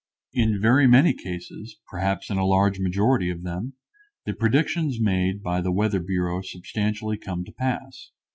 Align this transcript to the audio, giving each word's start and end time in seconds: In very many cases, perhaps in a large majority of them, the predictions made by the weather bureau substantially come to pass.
In 0.33 0.59
very 0.59 0.87
many 0.87 1.13
cases, 1.13 1.77
perhaps 1.87 2.31
in 2.31 2.39
a 2.39 2.43
large 2.43 2.79
majority 2.79 3.29
of 3.29 3.43
them, 3.43 3.73
the 4.25 4.33
predictions 4.33 4.99
made 4.99 5.43
by 5.43 5.61
the 5.61 5.71
weather 5.71 5.99
bureau 5.99 6.41
substantially 6.41 7.19
come 7.19 7.45
to 7.45 7.51
pass. 7.51 8.09